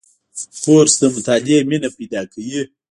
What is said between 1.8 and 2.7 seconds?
پیدا کوي.